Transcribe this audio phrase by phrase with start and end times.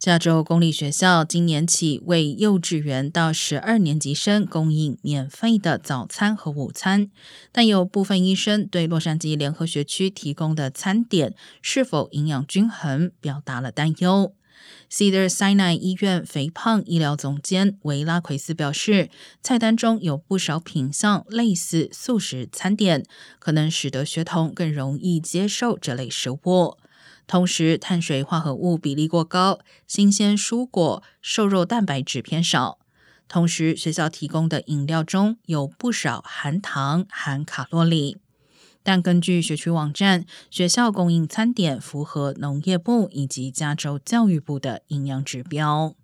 [0.00, 7.10] 加州公立学校今年起为幼稚园到十二年级生供应免费的早餐和午餐，
[7.52, 14.32] 但有部分医生对洛杉矶联合学区提供的餐点是否营养均衡表达了担忧。
[14.90, 19.10] Cedar Sinai 医院肥胖医疗总监维拉奎斯表示，
[19.42, 23.04] 菜单中有不少品相类似素食餐点，
[23.38, 26.78] 可能使得学童更容易接受这类食物。
[27.30, 32.80] 同时，碳水化合物比例过高，新鲜蔬果、瘦肉蛋白质偏少。
[33.28, 38.16] 同时，学校提供的饮料中有不少含糖、含卡路里。
[38.82, 45.94] 但根据学区网站，学校供应餐点符合农业部以及加州教育部的营养指标。